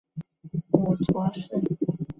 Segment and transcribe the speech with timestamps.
[0.71, 1.47] 母邹氏。